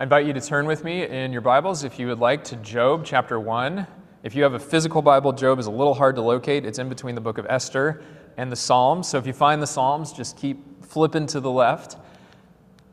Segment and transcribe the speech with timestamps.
[0.00, 2.56] I invite you to turn with me in your Bibles, if you would like, to
[2.56, 3.86] Job chapter 1.
[4.22, 6.64] If you have a physical Bible, Job is a little hard to locate.
[6.64, 8.02] It's in between the book of Esther
[8.38, 9.08] and the Psalms.
[9.08, 11.98] So if you find the Psalms, just keep flipping to the left.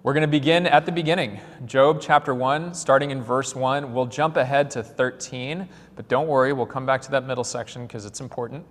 [0.04, 1.40] We're going to begin at the beginning.
[1.66, 3.94] Job chapter 1, starting in verse 1.
[3.94, 7.88] We'll jump ahead to 13, but don't worry, we'll come back to that middle section
[7.88, 8.66] because it's important.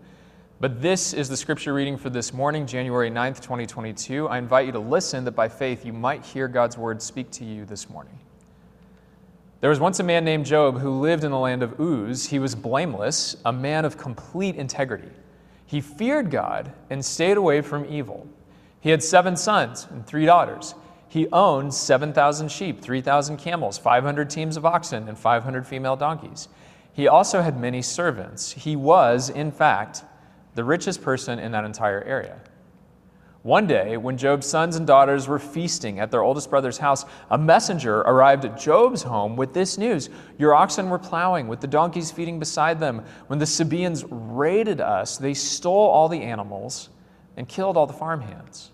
[0.60, 4.28] But this is the scripture reading for this morning, January 9th, 2022.
[4.28, 7.44] I invite you to listen that by faith you might hear God's word speak to
[7.46, 8.18] you this morning.
[9.60, 12.26] There was once a man named Job who lived in the land of Uz.
[12.26, 15.10] He was blameless, a man of complete integrity.
[15.64, 18.28] He feared God and stayed away from evil.
[18.80, 20.74] He had seven sons and three daughters.
[21.08, 26.48] He owned 7,000 sheep, 3,000 camels, 500 teams of oxen, and 500 female donkeys.
[26.92, 28.52] He also had many servants.
[28.52, 30.04] He was, in fact,
[30.54, 32.40] the richest person in that entire area.
[33.46, 37.38] One day, when Job's sons and daughters were feasting at their oldest brother's house, a
[37.38, 42.10] messenger arrived at Job's home with this news Your oxen were plowing, with the donkeys
[42.10, 43.04] feeding beside them.
[43.28, 46.88] When the Sabaeans raided us, they stole all the animals
[47.36, 48.72] and killed all the farmhands.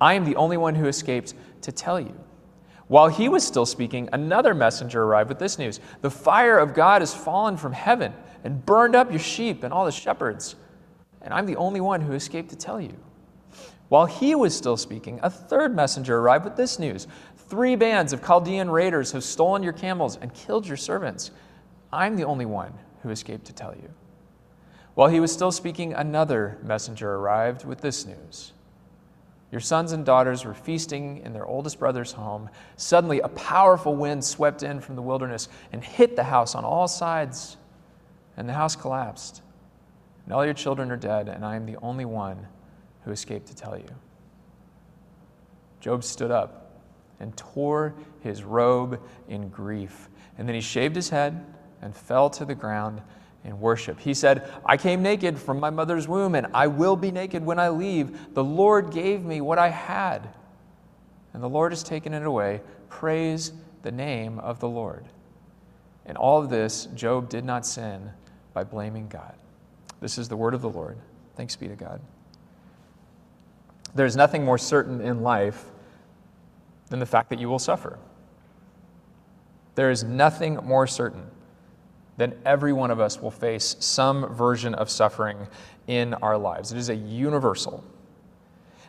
[0.00, 2.14] I am the only one who escaped to tell you.
[2.86, 7.02] While he was still speaking, another messenger arrived with this news The fire of God
[7.02, 10.54] has fallen from heaven and burned up your sheep and all the shepherds
[11.22, 12.96] and I'm the only one who escaped to tell you.
[13.92, 18.24] While he was still speaking, a third messenger arrived with this news Three bands of
[18.24, 21.30] Chaldean raiders have stolen your camels and killed your servants.
[21.92, 23.90] I'm the only one who escaped to tell you.
[24.94, 28.54] While he was still speaking, another messenger arrived with this news.
[29.50, 32.48] Your sons and daughters were feasting in their oldest brother's home.
[32.76, 36.88] Suddenly, a powerful wind swept in from the wilderness and hit the house on all
[36.88, 37.58] sides,
[38.38, 39.42] and the house collapsed
[40.24, 42.46] and all your children are dead, and I am the only one
[43.04, 43.88] who escaped to tell you.
[45.80, 46.80] Job stood up
[47.20, 50.08] and tore his robe in grief.
[50.38, 51.44] And then he shaved his head
[51.80, 53.00] and fell to the ground
[53.44, 53.98] in worship.
[53.98, 57.58] He said, I came naked from my mother's womb, and I will be naked when
[57.58, 58.34] I leave.
[58.34, 60.28] The Lord gave me what I had,
[61.32, 62.60] and the Lord has taken it away.
[62.88, 65.04] Praise the name of the Lord.
[66.06, 68.10] In all of this, Job did not sin
[68.52, 69.34] by blaming God.
[70.00, 70.98] This is the word of the Lord.
[71.36, 72.00] Thanks be to God.
[73.94, 75.64] There's nothing more certain in life
[76.88, 77.98] than the fact that you will suffer.
[79.74, 81.26] There is nothing more certain
[82.18, 85.48] than every one of us will face some version of suffering
[85.86, 86.72] in our lives.
[86.72, 87.82] It is a universal.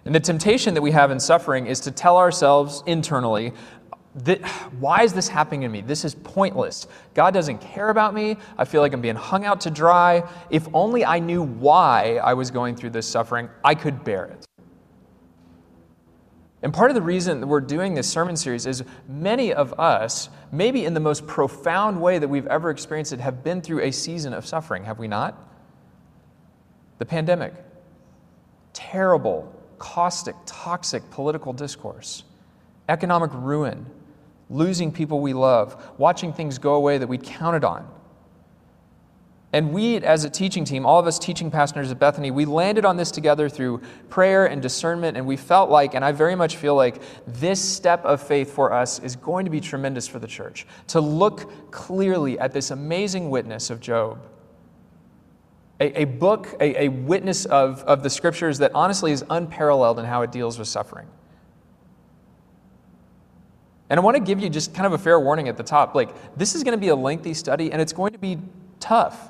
[0.06, 3.54] And the temptation that we have in suffering is to tell ourselves internally,
[4.80, 5.82] why is this happening to me?
[5.82, 6.88] This is pointless.
[7.14, 8.36] God doesn't care about me.
[8.58, 10.30] I feel like I'm being hung out to dry.
[10.50, 14.46] If only I knew why I was going through this suffering, I could bear it.
[16.64, 20.30] And part of the reason that we're doing this sermon series is many of us,
[20.52, 23.92] maybe in the most profound way that we've ever experienced it, have been through a
[23.92, 25.38] season of suffering, have we not?
[27.00, 27.54] The pandemic,
[28.72, 32.24] terrible, caustic, toxic political discourse,
[32.88, 33.86] economic ruin
[34.50, 37.88] losing people we love, watching things go away that we'd counted on.
[39.54, 42.86] And we, as a teaching team, all of us teaching pastors at Bethany, we landed
[42.86, 46.58] on this together through prayer and discernment, and we felt like, and I very much
[46.58, 50.26] feel like, this step of faith for us is going to be tremendous for the
[50.26, 50.66] church.
[50.88, 54.26] To look clearly at this amazing witness of Job.
[55.80, 60.06] A, a book, a, a witness of, of the scriptures that honestly is unparalleled in
[60.06, 61.08] how it deals with suffering.
[63.92, 65.94] And I want to give you just kind of a fair warning at the top.
[65.94, 68.40] Like, this is going to be a lengthy study and it's going to be
[68.80, 69.30] tough.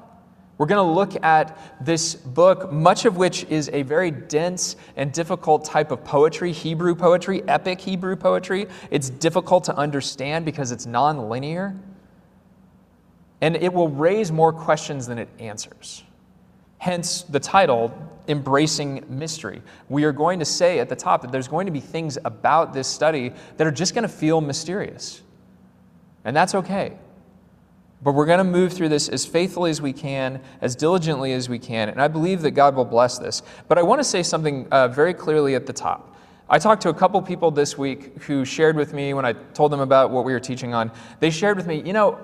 [0.63, 5.11] We're going to look at this book, much of which is a very dense and
[5.11, 8.67] difficult type of poetry, Hebrew poetry, epic Hebrew poetry.
[8.89, 11.75] It's difficult to understand because it's non-linear.
[13.41, 16.05] And it will raise more questions than it answers.
[16.77, 17.93] Hence the title,
[18.29, 19.61] Embracing Mystery.
[19.89, 22.73] We are going to say at the top that there's going to be things about
[22.73, 25.21] this study that are just going to feel mysterious.
[26.23, 26.93] And that's okay.
[28.03, 31.47] But we're going to move through this as faithfully as we can, as diligently as
[31.47, 33.41] we can, and I believe that God will bless this.
[33.67, 36.15] But I want to say something uh, very clearly at the top.
[36.49, 39.71] I talked to a couple people this week who shared with me when I told
[39.71, 40.91] them about what we were teaching on.
[41.19, 42.19] They shared with me, you know,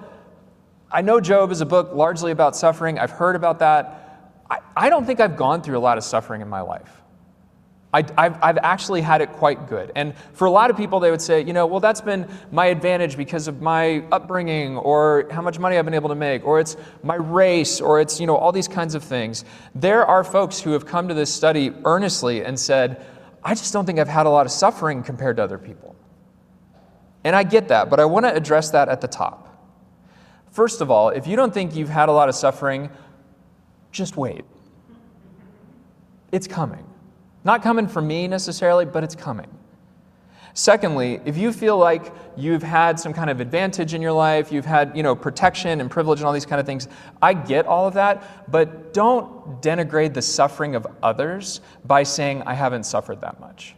[0.92, 3.00] I know Job is a book largely about suffering.
[3.00, 4.34] I've heard about that.
[4.50, 7.02] I, I don't think I've gone through a lot of suffering in my life.
[7.92, 9.92] I, have I've actually had it quite good.
[9.96, 12.68] And for a lot of people, they would say, you know, well, that's been my
[12.68, 16.60] advantage because of my upbringing or how much money I've been able to make, or
[16.60, 19.44] it's my race, or it's, you know, all these kinds of things.
[19.74, 23.04] There are folks who have come to this study earnestly and said,
[23.44, 25.96] I just don't think I've had a lot of suffering compared to other people.
[27.24, 29.48] And I get that, but I want to address that at the top.
[30.52, 32.90] First of all, if you don't think you've had a lot of suffering,
[33.92, 34.46] just wait.
[36.32, 36.86] It's coming.
[37.44, 39.48] Not coming for me necessarily, but it's coming.
[40.54, 44.66] Secondly, if you feel like you've had some kind of advantage in your life, you've
[44.66, 46.88] had, you know, protection and privilege and all these kind of things,
[47.22, 52.56] I get all of that, but don't denigrate the suffering of others by saying I
[52.56, 53.76] haven't suffered that much.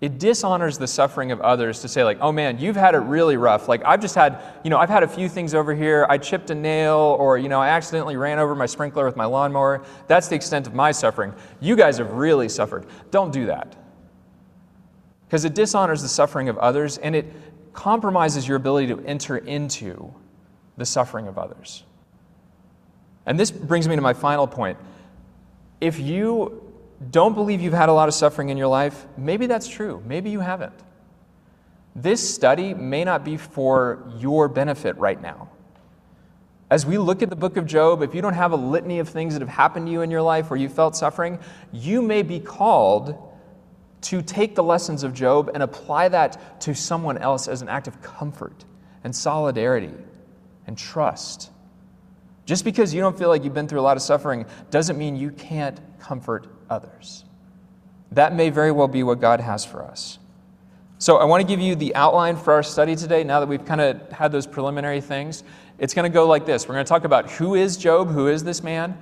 [0.00, 3.36] It dishonors the suffering of others to say like, "Oh man, you've had it really
[3.36, 6.06] rough." Like I've just had, you know, I've had a few things over here.
[6.08, 9.26] I chipped a nail or, you know, I accidentally ran over my sprinkler with my
[9.26, 9.82] lawnmower.
[10.06, 11.34] That's the extent of my suffering.
[11.60, 12.86] You guys have really suffered.
[13.10, 13.76] Don't do that
[15.30, 17.32] because it dishonors the suffering of others and it
[17.72, 20.12] compromises your ability to enter into
[20.76, 21.84] the suffering of others.
[23.26, 24.76] And this brings me to my final point.
[25.80, 26.69] If you
[27.08, 30.02] don't believe you've had a lot of suffering in your life, maybe that's true.
[30.06, 30.74] Maybe you haven't.
[31.96, 35.48] This study may not be for your benefit right now.
[36.70, 39.08] As we look at the book of Job, if you don't have a litany of
[39.08, 41.38] things that have happened to you in your life where you felt suffering,
[41.72, 43.16] you may be called
[44.02, 47.88] to take the lessons of Job and apply that to someone else as an act
[47.88, 48.64] of comfort
[49.02, 49.92] and solidarity
[50.66, 51.50] and trust.
[52.46, 55.16] Just because you don't feel like you've been through a lot of suffering doesn't mean
[55.16, 57.24] you can't comfort others.
[58.12, 60.18] That may very well be what God has for us.
[60.98, 63.64] So, I want to give you the outline for our study today now that we've
[63.64, 65.44] kind of had those preliminary things.
[65.78, 68.28] It's going to go like this We're going to talk about who is Job, who
[68.28, 68.98] is this man,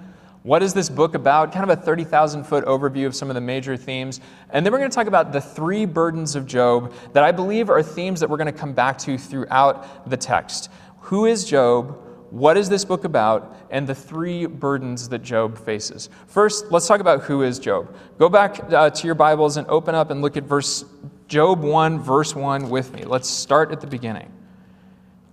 [0.48, 1.52] what is this book about?
[1.52, 4.20] Kind of a 30,000 foot overview of some of the major themes.
[4.50, 7.68] And then we're going to talk about the three burdens of Job that I believe
[7.68, 10.70] are themes that we're going to come back to throughout the text.
[11.00, 11.98] Who is Job?
[12.30, 13.56] What is this book about?
[13.70, 16.10] And the three burdens that Job faces.
[16.26, 17.94] First, let's talk about who is Job.
[18.18, 20.84] Go back uh, to your Bibles and open up and look at verse
[21.26, 23.04] Job 1, verse 1 with me.
[23.04, 24.32] Let's start at the beginning.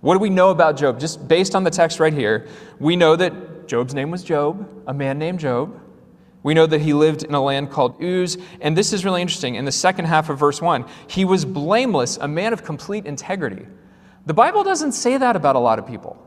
[0.00, 1.00] What do we know about Job?
[1.00, 2.46] Just based on the text right here,
[2.78, 5.80] we know that Job's name was Job, a man named Job.
[6.42, 9.56] We know that he lived in a land called Uz, and this is really interesting.
[9.56, 13.66] In the second half of verse 1, he was blameless, a man of complete integrity.
[14.26, 16.25] The Bible doesn't say that about a lot of people.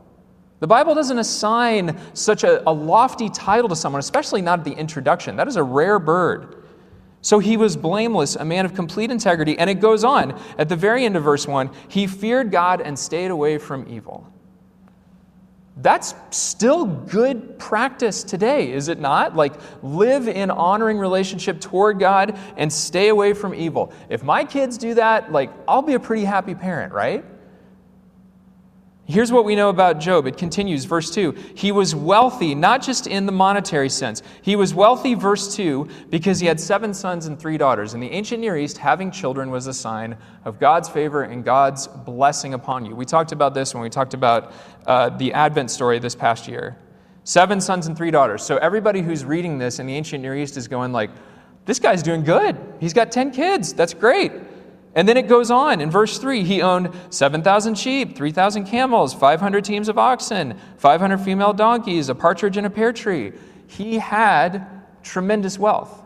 [0.60, 4.72] The Bible doesn't assign such a, a lofty title to someone, especially not at the
[4.72, 5.36] introduction.
[5.36, 6.64] That is a rare bird.
[7.22, 9.58] So he was blameless, a man of complete integrity.
[9.58, 12.98] And it goes on at the very end of verse 1 he feared God and
[12.98, 14.30] stayed away from evil.
[15.76, 19.34] That's still good practice today, is it not?
[19.34, 23.92] Like, live in honoring relationship toward God and stay away from evil.
[24.10, 27.24] If my kids do that, like, I'll be a pretty happy parent, right?
[29.10, 30.26] Here's what we know about Job.
[30.26, 31.32] It continues, verse 2.
[31.54, 34.22] He was wealthy, not just in the monetary sense.
[34.42, 37.94] He was wealthy, verse 2, because he had seven sons and three daughters.
[37.94, 41.88] In the ancient Near East, having children was a sign of God's favor and God's
[41.88, 42.94] blessing upon you.
[42.94, 44.52] We talked about this when we talked about
[44.86, 46.78] uh, the Advent story this past year.
[47.24, 48.42] Seven sons and three daughters.
[48.42, 51.10] So everybody who's reading this in the ancient Near East is going like,
[51.66, 52.56] this guy's doing good.
[52.80, 53.72] He's got 10 kids.
[53.74, 54.32] That's great.
[54.94, 59.64] And then it goes on in verse 3 he owned 7,000 sheep, 3,000 camels, 500
[59.64, 63.32] teams of oxen, 500 female donkeys, a partridge and a pear tree.
[63.68, 64.66] He had
[65.02, 66.02] tremendous wealth.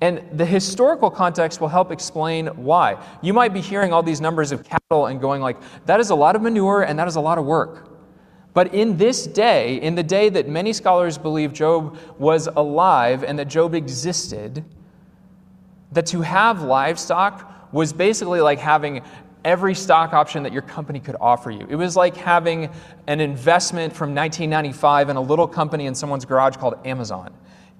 [0.00, 3.04] And the historical context will help explain why.
[3.22, 6.14] You might be hearing all these numbers of cattle and going like, that is a
[6.14, 7.88] lot of manure and that is a lot of work.
[8.54, 13.38] But in this day, in the day that many scholars believe Job was alive and
[13.38, 14.64] that Job existed,
[15.92, 19.02] that to have livestock was basically like having
[19.44, 21.66] every stock option that your company could offer you.
[21.68, 22.70] It was like having
[23.06, 27.32] an investment from 1995 in a little company in someone's garage called Amazon.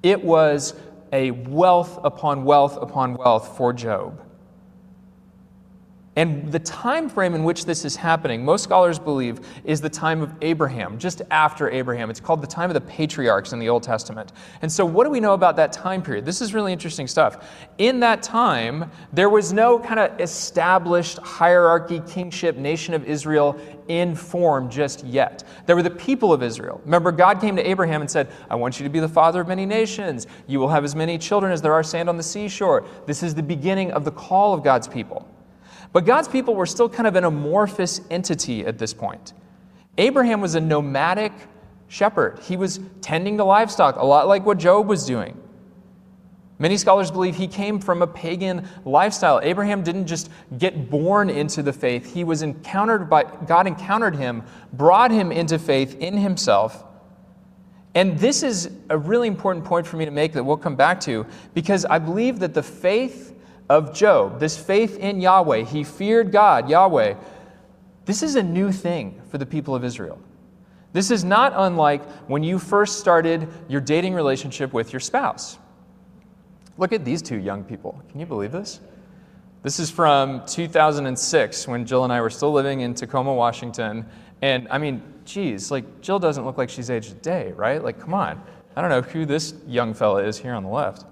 [0.02, 0.74] It was
[1.12, 4.22] a wealth upon wealth upon wealth for Job.
[6.20, 10.20] And the time frame in which this is happening, most scholars believe, is the time
[10.20, 12.10] of Abraham, just after Abraham.
[12.10, 14.32] It's called the time of the patriarchs in the Old Testament.
[14.60, 16.26] And so, what do we know about that time period?
[16.26, 17.48] This is really interesting stuff.
[17.78, 23.58] In that time, there was no kind of established hierarchy, kingship, nation of Israel
[23.88, 25.44] in form just yet.
[25.64, 26.82] There were the people of Israel.
[26.84, 29.48] Remember, God came to Abraham and said, I want you to be the father of
[29.48, 30.26] many nations.
[30.46, 32.86] You will have as many children as there are sand on the seashore.
[33.06, 35.26] This is the beginning of the call of God's people.
[35.92, 39.32] But God's people were still kind of an amorphous entity at this point.
[39.98, 41.32] Abraham was a nomadic
[41.88, 45.36] shepherd, he was tending to livestock, a lot like what Job was doing.
[46.60, 49.40] Many scholars believe he came from a pagan lifestyle.
[49.42, 50.28] Abraham didn't just
[50.58, 52.12] get born into the faith.
[52.12, 54.42] He was encountered by God encountered him,
[54.74, 56.84] brought him into faith in himself.
[57.94, 61.00] And this is a really important point for me to make that we'll come back
[61.00, 63.34] to because I believe that the faith
[63.70, 67.14] of Job, this faith in Yahweh, he feared God, Yahweh,
[68.04, 70.18] this is a new thing for the people of Israel.
[70.92, 75.56] This is not unlike when you first started your dating relationship with your spouse.
[76.78, 78.02] Look at these two young people.
[78.10, 78.80] Can you believe this?
[79.62, 84.04] This is from 2006 when Jill and I were still living in Tacoma, Washington.
[84.42, 87.84] And I mean, geez, like Jill doesn't look like she's aged a day, right?
[87.84, 88.42] Like, come on.
[88.74, 91.04] I don't know who this young fella is here on the left.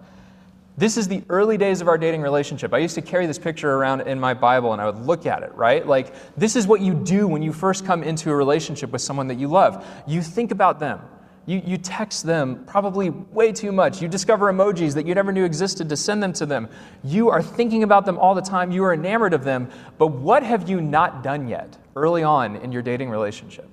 [0.79, 2.73] This is the early days of our dating relationship.
[2.73, 5.43] I used to carry this picture around in my Bible and I would look at
[5.43, 5.85] it, right?
[5.85, 9.27] Like, this is what you do when you first come into a relationship with someone
[9.27, 9.85] that you love.
[10.07, 11.01] You think about them.
[11.47, 14.01] You, you text them probably way too much.
[14.01, 16.69] You discover emojis that you never knew existed to send them to them.
[17.03, 18.71] You are thinking about them all the time.
[18.71, 19.71] You are enamored of them.
[19.99, 23.69] But what have you not done yet early on in your dating relationship?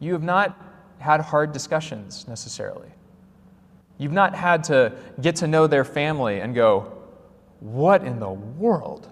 [0.00, 0.54] You have not
[0.98, 2.90] had hard discussions necessarily.
[4.00, 6.90] You've not had to get to know their family and go,
[7.60, 9.06] What in the world?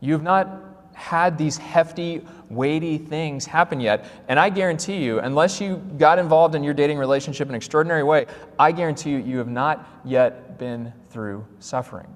[0.00, 0.48] You've not
[0.94, 4.06] had these hefty, weighty things happen yet.
[4.26, 8.02] And I guarantee you, unless you got involved in your dating relationship in an extraordinary
[8.02, 8.24] way,
[8.58, 12.08] I guarantee you, you have not yet been through suffering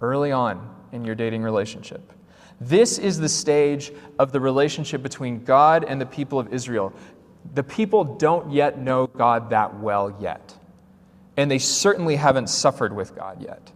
[0.00, 2.12] early on in your dating relationship.
[2.60, 6.92] This is the stage of the relationship between God and the people of Israel
[7.52, 10.54] the people don't yet know God that well yet.
[11.36, 13.72] And they certainly haven't suffered with God yet.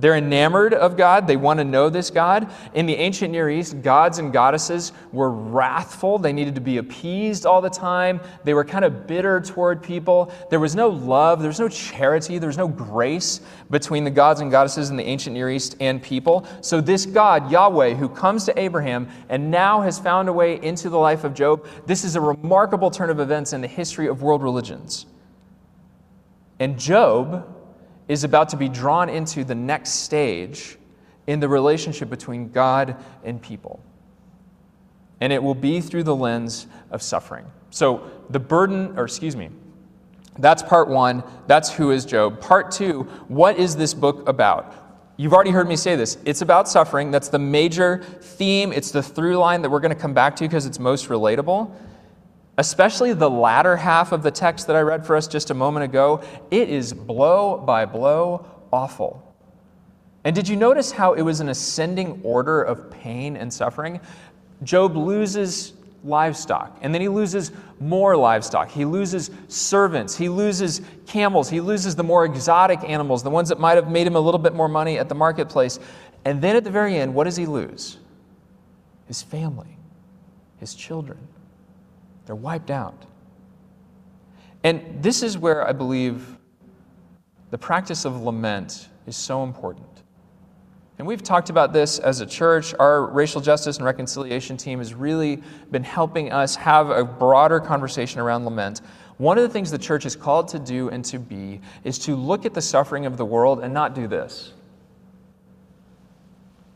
[0.00, 1.26] They're enamored of God.
[1.26, 2.52] They want to know this God.
[2.72, 6.18] In the ancient Near East, gods and goddesses were wrathful.
[6.18, 8.20] They needed to be appeased all the time.
[8.44, 10.32] They were kind of bitter toward people.
[10.50, 13.40] There was no love, there was no charity, there was no grace
[13.70, 16.46] between the gods and goddesses in the ancient Near East and people.
[16.60, 20.90] So, this God, Yahweh, who comes to Abraham and now has found a way into
[20.90, 24.22] the life of Job, this is a remarkable turn of events in the history of
[24.22, 25.06] world religions.
[26.60, 27.57] And Job
[28.08, 30.78] is about to be drawn into the next stage
[31.26, 33.80] in the relationship between God and people.
[35.20, 37.44] And it will be through the lens of suffering.
[37.70, 39.50] So, the burden, or excuse me,
[40.38, 41.22] that's part one.
[41.46, 42.40] That's who is Job.
[42.40, 44.74] Part two, what is this book about?
[45.16, 46.16] You've already heard me say this.
[46.24, 47.10] It's about suffering.
[47.10, 48.72] That's the major theme.
[48.72, 51.74] It's the through line that we're going to come back to because it's most relatable
[52.58, 55.84] especially the latter half of the text that I read for us just a moment
[55.84, 59.24] ago, it is blow by blow awful.
[60.24, 64.00] And did you notice how it was an ascending order of pain and suffering?
[64.64, 65.72] Job loses
[66.02, 68.68] livestock, and then he loses more livestock.
[68.68, 73.60] He loses servants, he loses camels, he loses the more exotic animals, the ones that
[73.60, 75.78] might have made him a little bit more money at the marketplace.
[76.24, 77.98] And then at the very end, what does he lose?
[79.06, 79.78] His family,
[80.58, 81.18] his children.
[82.28, 83.06] They're wiped out.
[84.62, 86.36] And this is where I believe
[87.50, 89.86] the practice of lament is so important.
[90.98, 92.74] And we've talked about this as a church.
[92.78, 98.20] Our racial justice and reconciliation team has really been helping us have a broader conversation
[98.20, 98.82] around lament.
[99.16, 102.14] One of the things the church is called to do and to be is to
[102.14, 104.52] look at the suffering of the world and not do this.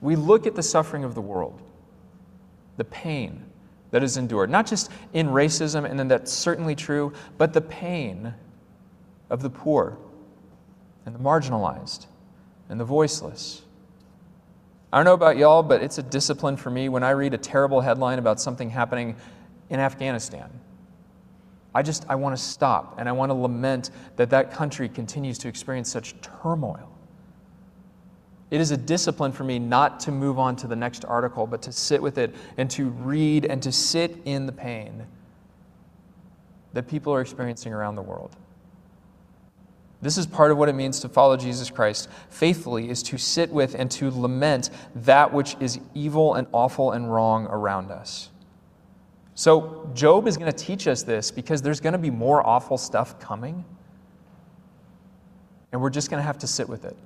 [0.00, 1.60] We look at the suffering of the world,
[2.78, 3.44] the pain,
[3.92, 4.50] that is endured.
[4.50, 8.34] Not just in racism, and then that's certainly true, but the pain
[9.30, 9.96] of the poor
[11.06, 12.06] and the marginalized
[12.68, 13.62] and the voiceless.
[14.92, 17.38] I don't know about y'all, but it's a discipline for me when I read a
[17.38, 19.16] terrible headline about something happening
[19.70, 20.50] in Afghanistan.
[21.74, 25.38] I just I want to stop and I want to lament that that country continues
[25.38, 26.91] to experience such turmoil.
[28.52, 31.62] It is a discipline for me not to move on to the next article, but
[31.62, 35.06] to sit with it and to read and to sit in the pain
[36.74, 38.36] that people are experiencing around the world.
[40.02, 43.50] This is part of what it means to follow Jesus Christ faithfully is to sit
[43.50, 48.28] with and to lament that which is evil and awful and wrong around us.
[49.34, 52.76] So, Job is going to teach us this because there's going to be more awful
[52.76, 53.64] stuff coming.
[55.72, 56.98] And we're just going to have to sit with it.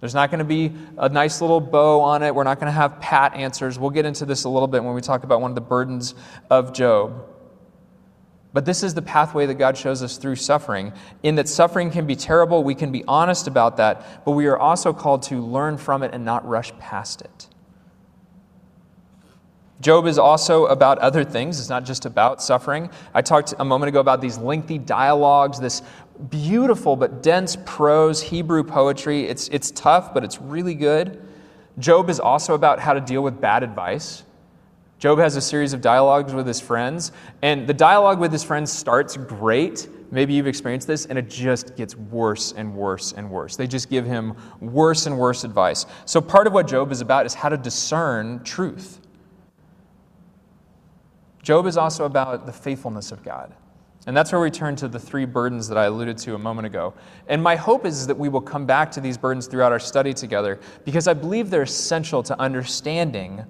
[0.00, 2.34] There's not going to be a nice little bow on it.
[2.34, 3.78] We're not going to have pat answers.
[3.78, 6.14] We'll get into this a little bit when we talk about one of the burdens
[6.50, 7.24] of Job.
[8.52, 10.92] But this is the pathway that God shows us through suffering.
[11.22, 14.58] In that suffering can be terrible, we can be honest about that, but we are
[14.58, 17.48] also called to learn from it and not rush past it.
[19.80, 21.60] Job is also about other things.
[21.60, 22.88] It's not just about suffering.
[23.12, 25.82] I talked a moment ago about these lengthy dialogues, this
[26.30, 29.26] beautiful but dense prose, Hebrew poetry.
[29.26, 31.22] It's, it's tough, but it's really good.
[31.78, 34.24] Job is also about how to deal with bad advice.
[34.98, 38.72] Job has a series of dialogues with his friends, and the dialogue with his friends
[38.72, 39.88] starts great.
[40.10, 43.56] Maybe you've experienced this, and it just gets worse and worse and worse.
[43.56, 45.84] They just give him worse and worse advice.
[46.06, 49.00] So, part of what Job is about is how to discern truth.
[51.42, 53.54] Job is also about the faithfulness of God.
[54.06, 56.66] And that's where we turn to the three burdens that I alluded to a moment
[56.66, 56.94] ago.
[57.26, 60.14] And my hope is that we will come back to these burdens throughout our study
[60.14, 63.44] together because I believe they're essential to understanding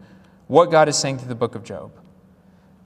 [0.47, 1.93] what God is saying through the book of Job.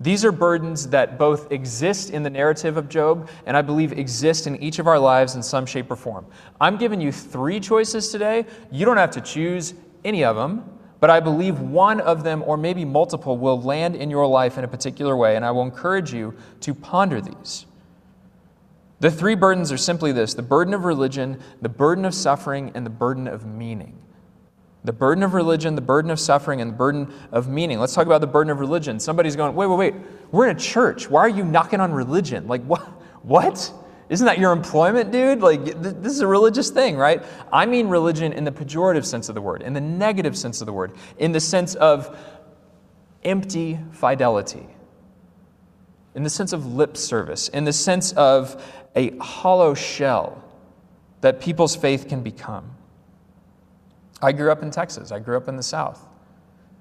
[0.01, 4.47] These are burdens that both exist in the narrative of Job and I believe exist
[4.47, 6.27] in each of our lives in some shape or form.
[6.61, 8.47] I'm giving you three choices today.
[8.73, 9.75] You don't have to choose
[10.05, 10.65] any of them,
[11.01, 14.65] but I believe one of them or maybe multiple will land in your life in
[14.65, 17.67] a particular way, and I will encourage you to ponder these.
[19.01, 22.85] The three burdens are simply this the burden of religion, the burden of suffering, and
[22.85, 23.97] the burden of meaning.
[24.85, 27.81] The burden of religion, the burden of suffering, and the burden of meaning.
[27.81, 28.99] Let's talk about the burden of religion.
[28.99, 29.95] Somebody's going, wait, wait, wait.
[30.31, 31.11] We're in a church.
[31.11, 32.47] Why are you knocking on religion?
[32.47, 32.83] Like, what?
[33.23, 33.73] What?
[34.11, 35.41] Isn't that your employment, dude?
[35.41, 37.23] Like, this is a religious thing, right?
[37.53, 40.67] I mean religion in the pejorative sense of the word, in the negative sense of
[40.67, 42.19] the word, in the sense of
[43.23, 44.67] empty fidelity,
[46.17, 48.61] in the sense of lip service, in the sense of
[48.97, 50.43] a hollow shell
[51.21, 52.69] that people's faith can become.
[54.21, 56.05] I grew up in Texas, I grew up in the South.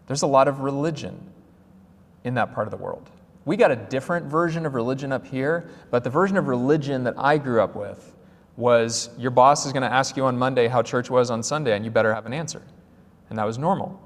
[0.08, 1.30] There's a lot of religion
[2.24, 3.08] in that part of the world.
[3.50, 7.16] We got a different version of religion up here, but the version of religion that
[7.18, 8.16] I grew up with
[8.58, 11.76] was your boss is going to ask you on Monday how church was on Sunday,
[11.76, 12.62] and you better have an answer.
[13.28, 14.00] And that was normal.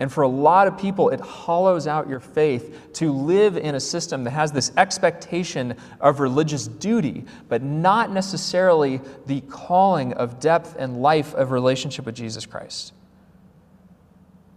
[0.00, 3.80] And for a lot of people, it hollows out your faith to live in a
[3.80, 10.74] system that has this expectation of religious duty, but not necessarily the calling of depth
[10.76, 12.94] and life of relationship with Jesus Christ.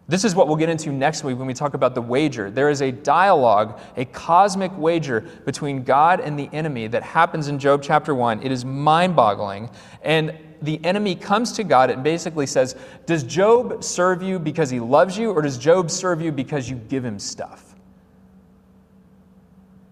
[0.09, 2.49] This is what we'll get into next week when we talk about the wager.
[2.49, 7.59] There is a dialogue, a cosmic wager between God and the enemy that happens in
[7.59, 8.41] Job chapter 1.
[8.41, 9.69] It is mind boggling.
[10.01, 14.79] And the enemy comes to God and basically says, Does Job serve you because he
[14.79, 17.75] loves you, or does Job serve you because you give him stuff?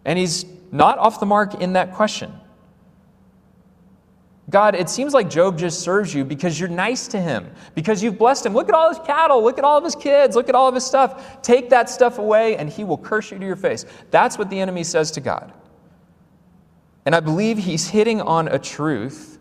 [0.05, 2.31] And he's not off the mark in that question.
[4.49, 8.17] God, it seems like Job just serves you because you're nice to him, because you've
[8.17, 8.53] blessed him.
[8.53, 10.75] Look at all his cattle, look at all of his kids, look at all of
[10.75, 11.41] his stuff.
[11.41, 13.85] Take that stuff away, and he will curse you to your face.
[14.11, 15.51] That's what the enemy says to God.
[17.05, 19.39] And I believe he's hitting on a truth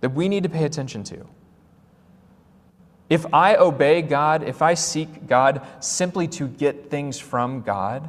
[0.00, 1.26] that we need to pay attention to.
[3.10, 8.08] If I obey God, if I seek God simply to get things from God,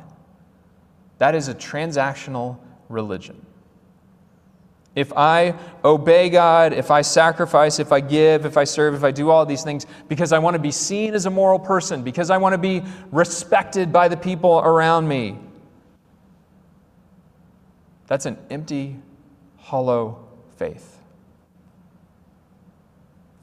[1.17, 2.57] that is a transactional
[2.89, 3.43] religion.
[4.99, 9.11] If I obey God, if I sacrifice, if I give, if I serve, if I
[9.11, 12.29] do all these things because I want to be seen as a moral person, because
[12.29, 15.37] I want to be respected by the people around me,
[18.07, 18.97] that's an empty,
[19.57, 20.99] hollow faith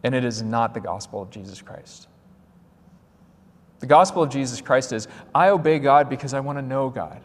[0.06, 2.06] and it is not the gospel of Jesus Christ.
[3.80, 7.20] The gospel of Jesus Christ is I obey God because I want to know God,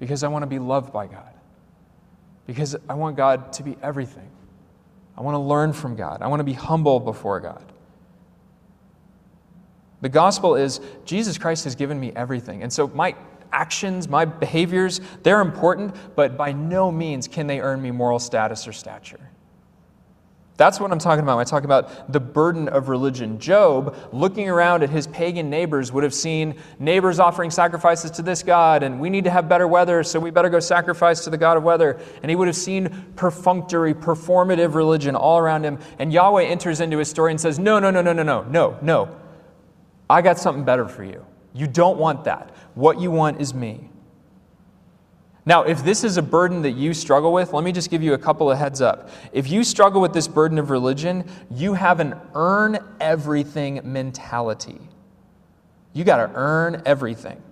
[0.00, 1.32] because I want to be loved by God,
[2.50, 4.28] because I want God to be everything.
[5.16, 7.62] I want to learn from God, I want to be humble before God.
[10.00, 12.64] The gospel is Jesus Christ has given me everything.
[12.64, 13.14] And so my
[13.52, 18.66] actions, my behaviors, they're important, but by no means can they earn me moral status
[18.66, 19.30] or stature.
[20.60, 21.36] That's what I'm talking about.
[21.36, 23.38] when I talk about the burden of religion.
[23.38, 28.42] Job, looking around at his pagan neighbors, would have seen neighbors offering sacrifices to this
[28.42, 31.38] God, and we need to have better weather, so we better go sacrifice to the
[31.38, 31.98] God of weather.
[32.22, 35.78] And he would have seen perfunctory, performative religion all around him.
[35.98, 38.78] And Yahweh enters into his story and says, No, no, no, no, no, no, no,
[38.82, 39.16] no.
[40.10, 41.24] I got something better for you.
[41.54, 42.54] You don't want that.
[42.74, 43.89] What you want is me.
[45.46, 48.14] Now, if this is a burden that you struggle with, let me just give you
[48.14, 49.08] a couple of heads up.
[49.32, 54.78] If you struggle with this burden of religion, you have an earn everything mentality.
[55.92, 57.42] You got to earn everything.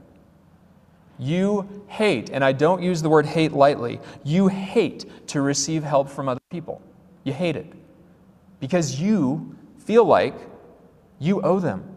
[1.19, 6.09] You hate, and I don't use the word hate lightly, you hate to receive help
[6.09, 6.81] from other people.
[7.25, 7.73] You hate it
[8.61, 10.35] because you feel like
[11.19, 11.97] you owe them.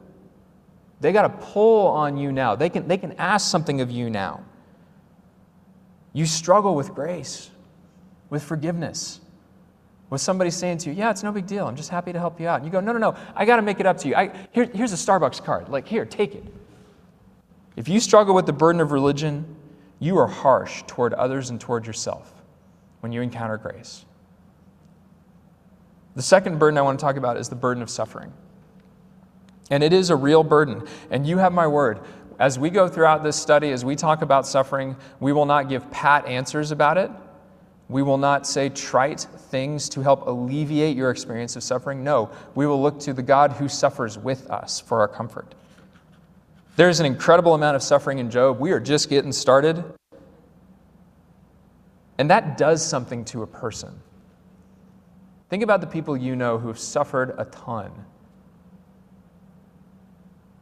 [1.02, 2.56] They got to pull on you now.
[2.56, 4.44] They can, they can ask something of you now.
[6.14, 7.50] You struggle with grace,
[8.30, 9.22] with forgiveness,
[10.10, 11.68] with somebody saying to you, Yeah, it's no big deal.
[11.68, 12.58] I'm just happy to help you out.
[12.58, 13.16] And you go, No, no, no.
[13.36, 14.16] I got to make it up to you.
[14.16, 15.70] I, here, here's a Starbucks card.
[15.70, 16.44] Like, here, take it.
[17.76, 19.56] If you struggle with the burden of religion,
[20.00, 22.34] you are harsh toward others and toward yourself
[23.00, 24.06] when you encounter grace.
[26.16, 28.34] The second burden I want to talk about is the burden of suffering.
[29.70, 30.86] And it is a real burden.
[31.10, 32.00] And you have my word.
[32.42, 35.92] As we go throughout this study, as we talk about suffering, we will not give
[35.92, 37.12] pat answers about it.
[37.88, 42.04] We will not say trite things to help alleviate your experience of suffering.
[42.04, 45.54] No, we will look to the God who suffers with us for our comfort.
[46.78, 48.60] There's an incredible amount of suffering in Job.
[48.60, 49.84] We are just getting started.
[52.18, 53.94] And that does something to a person.
[55.52, 57.92] Think about the people you know who've suffered a ton.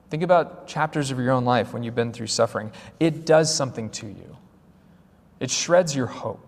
[0.09, 2.71] Think about chapters of your own life when you've been through suffering.
[2.99, 4.37] It does something to you,
[5.39, 6.45] it shreds your hope.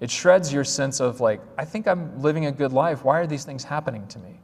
[0.00, 3.04] It shreds your sense of, like, I think I'm living a good life.
[3.04, 4.40] Why are these things happening to me?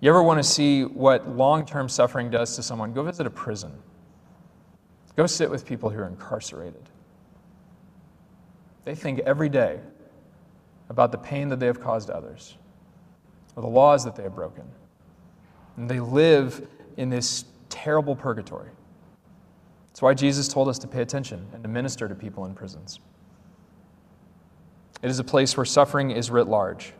[0.00, 2.92] You ever want to see what long term suffering does to someone?
[2.92, 3.72] Go visit a prison.
[5.16, 6.90] Go sit with people who are incarcerated.
[8.84, 9.80] They think every day
[10.90, 12.58] about the pain that they have caused others
[13.56, 14.64] or the laws that they have broken.
[15.76, 18.70] And they live in this terrible purgatory.
[19.88, 22.98] That's why Jesus told us to pay attention and to minister to people in prisons.
[25.02, 26.92] It is a place where suffering is writ large.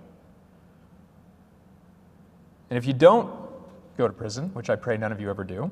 [2.71, 3.33] And if you don't
[3.97, 5.71] go to prison, which I pray none of you ever do,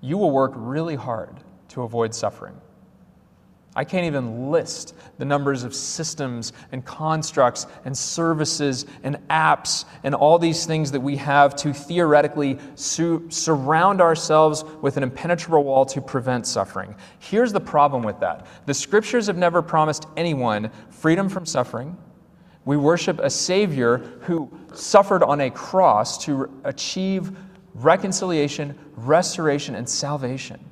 [0.00, 1.36] you will work really hard
[1.68, 2.60] to avoid suffering.
[3.76, 10.12] I can't even list the numbers of systems and constructs and services and apps and
[10.12, 15.84] all these things that we have to theoretically su- surround ourselves with an impenetrable wall
[15.86, 16.96] to prevent suffering.
[17.20, 21.96] Here's the problem with that the scriptures have never promised anyone freedom from suffering.
[22.64, 27.36] We worship a Savior who suffered on a cross to achieve
[27.74, 30.69] reconciliation, restoration, and salvation.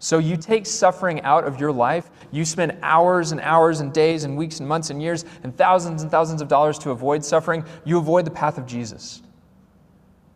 [0.00, 4.24] So you take suffering out of your life, you spend hours and hours and days
[4.24, 7.64] and weeks and months and years and thousands and thousands of dollars to avoid suffering,
[7.84, 9.22] you avoid the path of Jesus.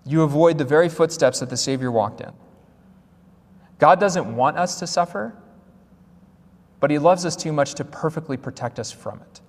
[0.04, 2.32] You avoid the very footsteps that the Savior walked in.
[3.78, 5.34] God doesn't want us to suffer,
[6.80, 9.40] but He loves us too much to perfectly protect us from it.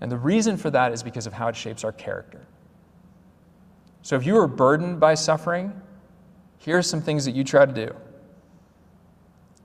[0.00, 2.46] And the reason for that is because of how it shapes our character.
[4.02, 5.72] So if you are burdened by suffering,
[6.58, 7.92] here are some things that you try to do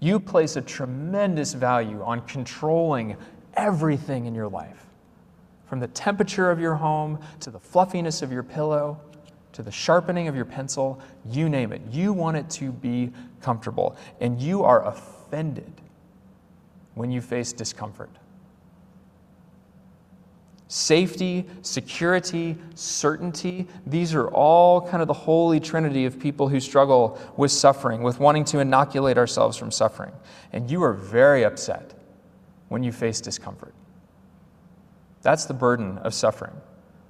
[0.02, 3.16] you place a tremendous value on controlling
[3.54, 4.86] everything in your life
[5.68, 9.00] from the temperature of your home to the fluffiness of your pillow
[9.54, 11.82] to the sharpening of your pencil, you name it.
[11.92, 13.12] You want it to be
[13.42, 15.72] comfortable, and you are offended
[16.96, 18.10] when you face discomfort.
[20.72, 27.20] Safety, security, certainty, these are all kind of the holy trinity of people who struggle
[27.36, 30.14] with suffering, with wanting to inoculate ourselves from suffering.
[30.54, 31.94] And you are very upset
[32.70, 33.74] when you face discomfort.
[35.24, 36.54] That's the burden of suffering.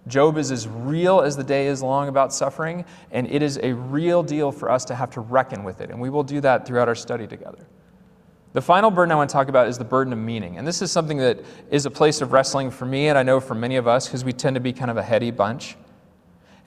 [0.07, 3.73] Job is as real as the day is long about suffering, and it is a
[3.73, 5.91] real deal for us to have to reckon with it.
[5.91, 7.67] And we will do that throughout our study together.
[8.53, 10.57] The final burden I want to talk about is the burden of meaning.
[10.57, 13.39] And this is something that is a place of wrestling for me, and I know
[13.39, 15.77] for many of us, because we tend to be kind of a heady bunch.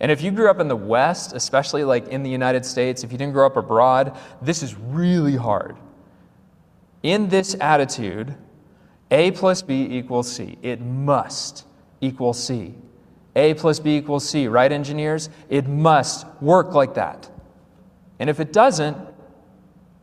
[0.01, 3.13] And if you grew up in the West, especially like in the United States, if
[3.13, 5.77] you didn't grow up abroad, this is really hard.
[7.03, 8.35] In this attitude,
[9.11, 10.59] A plus B equals C.
[10.63, 11.67] It must
[12.01, 12.75] equal C.
[13.37, 15.29] A plus B equals C, right, engineers?
[15.51, 17.31] It must work like that.
[18.19, 18.97] And if it doesn't,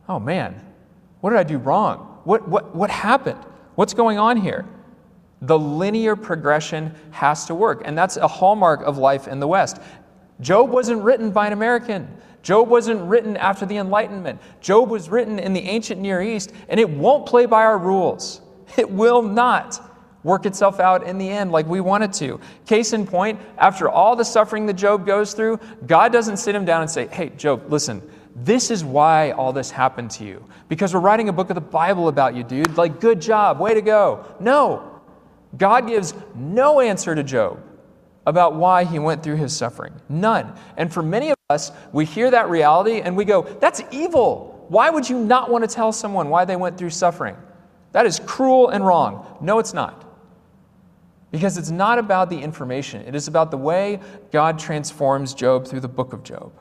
[0.08, 0.60] oh man,
[1.22, 2.20] what did I do wrong?
[2.24, 3.38] What, what, what happened?
[3.76, 4.66] What's going on here?
[5.40, 9.80] The linear progression has to work, and that's a hallmark of life in the West.
[10.40, 12.08] Job wasn't written by an American.
[12.42, 14.40] Job wasn't written after the Enlightenment.
[14.60, 18.40] Job was written in the ancient Near East, and it won't play by our rules.
[18.76, 19.80] It will not
[20.24, 22.40] work itself out in the end like we want it to.
[22.66, 26.64] Case in point, after all the suffering that Job goes through, God doesn't sit him
[26.64, 28.02] down and say, Hey, Job, listen,
[28.34, 30.44] this is why all this happened to you.
[30.68, 32.76] Because we're writing a book of the Bible about you, dude.
[32.76, 34.24] Like, good job, way to go.
[34.40, 35.00] No.
[35.56, 37.62] God gives no answer to Job
[38.26, 39.92] about why he went through his suffering.
[40.08, 40.54] None.
[40.76, 44.64] And for many of us, we hear that reality and we go, that's evil.
[44.68, 47.36] Why would you not want to tell someone why they went through suffering?
[47.92, 49.38] That is cruel and wrong.
[49.40, 50.08] No, it's not.
[51.30, 55.80] Because it's not about the information, it is about the way God transforms Job through
[55.80, 56.52] the book of Job.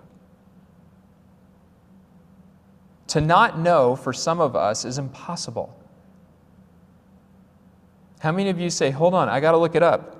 [3.12, 5.78] To not know for some of us is impossible.
[8.19, 10.15] How many of you say, Hold on, I got to look it up?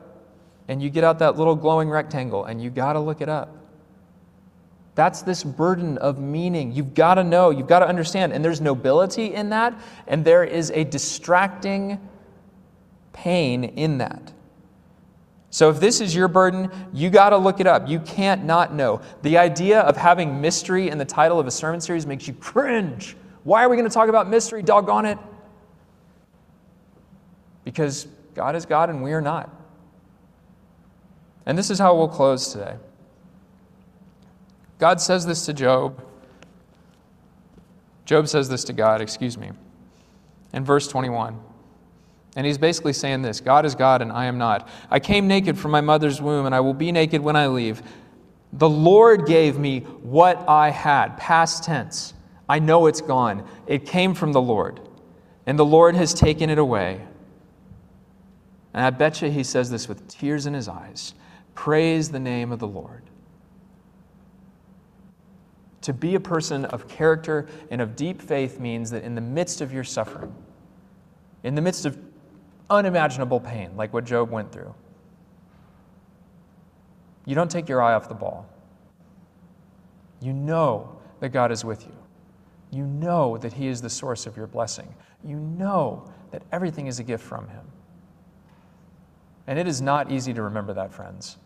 [0.67, 3.56] And you get out that little glowing rectangle and you got to look it up.
[4.95, 6.73] That's this burden of meaning.
[6.73, 8.34] You've got to know, you've got to understand.
[8.34, 11.97] And there's nobility in that, and there is a distracting
[13.13, 14.34] pain in that.
[15.52, 17.88] So if this is your burden, you got to look it up.
[17.88, 19.02] You can't not know.
[19.22, 23.18] The idea of having mystery in the title of a sermon series makes you cringe.
[23.44, 24.64] Why are we going to talk about mystery?
[24.64, 25.18] Doggone it.
[27.66, 29.54] Because God is God and we are not.
[31.46, 32.78] And this is how we'll close today.
[34.80, 36.02] God says this to Job.
[38.06, 39.52] Job says this to God, excuse me,
[40.54, 41.40] in verse 21.
[42.36, 44.70] And he's basically saying this God is God and I am not.
[44.89, 47.82] I came naked from my mother's womb and I will be naked when I leave.
[48.54, 52.13] The Lord gave me what I had, past tense.
[52.50, 53.48] I know it's gone.
[53.65, 54.82] It came from the Lord,
[55.46, 57.00] and the Lord has taken it away.
[58.74, 61.13] And I bet you he says this with tears in his eyes
[61.56, 63.04] Praise the name of the Lord.
[65.84, 69.62] To be a person of character and of deep faith means that in the midst
[69.62, 70.36] of your suffering,
[71.44, 71.98] in the midst of
[72.71, 74.73] unimaginable pain, like what Job went through,
[77.25, 78.49] you don't take your eye off the ball.
[80.21, 81.93] You know that God is with you.
[82.71, 84.95] You know that He is the source of your blessing.
[85.23, 87.65] You know that everything is a gift from Him.
[89.45, 91.38] And it is not easy to remember that, friends.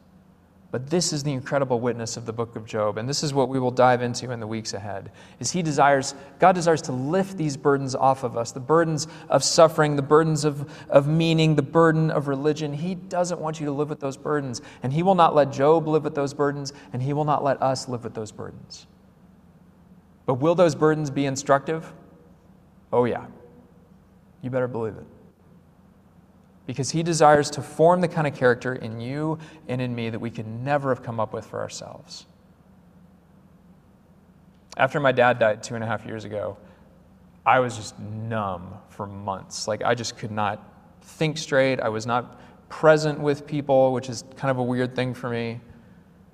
[0.72, 3.48] But this is the incredible witness of the book of Job, and this is what
[3.48, 5.12] we will dive into in the weeks ahead.
[5.40, 9.44] Is he desires God desires to lift these burdens off of us, the burdens of
[9.44, 12.74] suffering, the burdens of, of meaning, the burden of religion.
[12.74, 15.88] He doesn't want you to live with those burdens, and he will not let Job
[15.88, 18.88] live with those burdens, and he will not let us live with those burdens.
[20.26, 21.94] But will those burdens be instructive?
[22.92, 23.28] Oh yeah.
[24.42, 25.06] You better believe it
[26.66, 30.20] because he desires to form the kind of character in you and in me that
[30.20, 32.26] we could never have come up with for ourselves.
[34.78, 36.58] After my dad died two and a half years ago,
[37.46, 39.68] I was just numb for months.
[39.68, 41.80] Like, I just could not think straight.
[41.80, 45.62] I was not present with people, which is kind of a weird thing for me.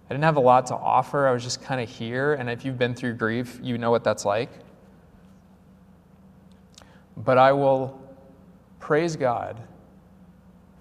[0.10, 1.28] I didn't have a lot to offer.
[1.28, 2.34] I was just kind of here.
[2.34, 4.50] And if you've been through grief, you know what that's like.
[7.18, 8.02] But I will
[8.80, 9.62] praise God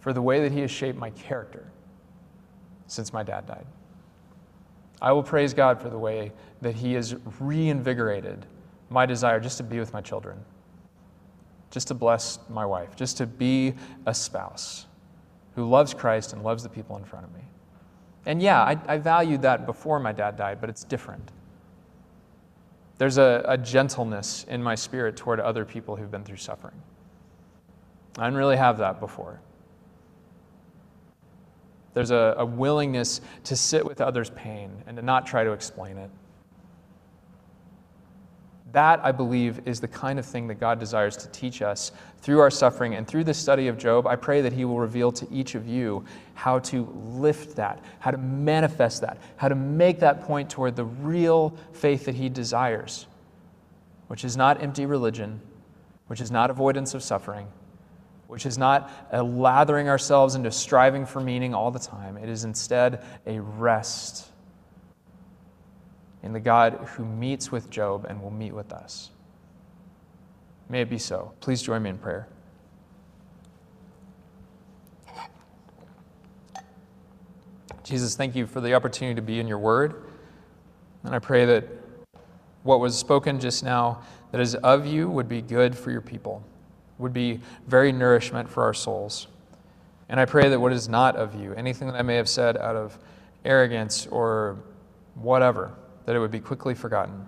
[0.00, 1.70] for the way that He has shaped my character
[2.86, 3.66] since my dad died.
[5.00, 8.46] I will praise God for the way that He has reinvigorated
[8.90, 10.38] my desire just to be with my children,
[11.70, 13.74] just to bless my wife, just to be
[14.06, 14.86] a spouse
[15.54, 17.40] who loves Christ and loves the people in front of me.
[18.26, 21.30] And yeah, I, I valued that before my dad died, but it's different.
[22.98, 26.74] There's a, a gentleness in my spirit toward other people who've been through suffering.
[28.18, 29.40] I didn't really have that before.
[31.94, 35.98] There's a, a willingness to sit with others' pain and to not try to explain
[35.98, 36.10] it.
[38.72, 41.90] That, I believe, is the kind of thing that God desires to teach us
[42.22, 44.06] through our suffering and through the study of Job.
[44.06, 48.12] I pray that He will reveal to each of you how to lift that, how
[48.12, 53.08] to manifest that, how to make that point toward the real faith that He desires,
[54.06, 55.40] which is not empty religion,
[56.06, 57.48] which is not avoidance of suffering,
[58.30, 62.16] which is not a lathering ourselves into striving for meaning all the time.
[62.16, 64.28] It is instead a rest
[66.22, 69.10] in the God who meets with Job and will meet with us.
[70.68, 71.32] May it be so.
[71.40, 72.28] Please join me in prayer.
[77.82, 80.04] Jesus, thank you for the opportunity to be in your word.
[81.02, 81.66] And I pray that
[82.62, 86.44] what was spoken just now that is of you would be good for your people
[87.00, 89.26] would be very nourishment for our souls.
[90.08, 92.56] And I pray that what is not of you, anything that I may have said
[92.56, 92.98] out of
[93.44, 94.58] arrogance or
[95.14, 95.72] whatever,
[96.04, 97.26] that it would be quickly forgotten.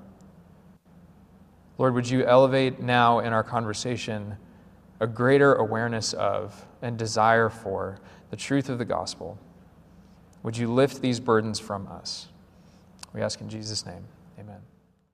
[1.79, 4.37] Lord, would you elevate now in our conversation
[5.01, 7.99] a greater awareness of and desire for
[8.31, 9.39] the truth of the gospel?
[10.43, 12.29] Would you lift these burdens from us?
[13.13, 14.05] We ask in Jesus' name.
[14.39, 14.72] Amen.